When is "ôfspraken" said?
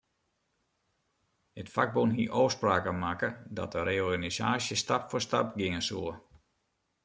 2.41-2.97